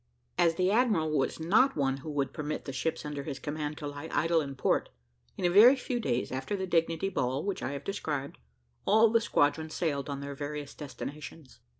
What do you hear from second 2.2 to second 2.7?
permit